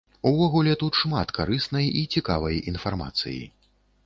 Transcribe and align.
Увогуле 0.29 0.71
тут 0.83 0.97
шмат 1.01 1.33
карыснай 1.39 1.93
і 2.01 2.01
цікавай 2.17 2.59
інфармацыі. 2.73 3.39